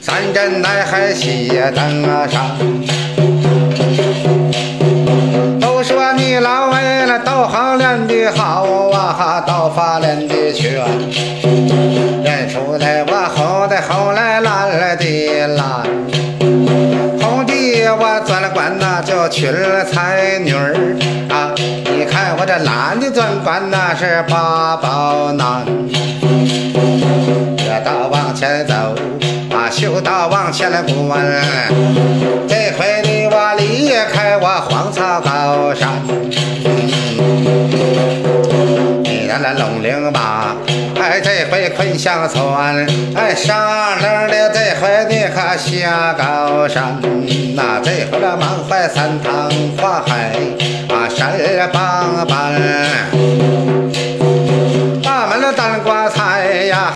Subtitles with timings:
[0.00, 2.56] 三针乃还谢登上。
[5.60, 10.74] 都说你老为了道行练的好啊，道法练的全。
[12.22, 14.96] 认出来我后来后来烂了。
[14.96, 15.82] 的烂，
[17.20, 18.50] 后地我做了。
[18.52, 20.74] 官那叫娶了才女儿
[21.28, 21.52] 啊。
[21.56, 25.64] 你看我这懒的钻官那是八宝难，
[28.40, 28.74] 前走。
[29.50, 30.96] 把修道往前来滚，
[32.48, 35.90] 这回你我离开我荒草高山，
[39.04, 40.56] 你那那龙岭吧，
[40.98, 42.42] 哎这回困乡村，
[43.14, 46.98] 哎上岭的这回你可下高山，
[47.54, 50.32] 那这回那满怀三趟花海
[50.88, 51.36] 啊山
[51.70, 52.54] 帮帮，
[55.02, 56.86] 大门的当瓜菜呀。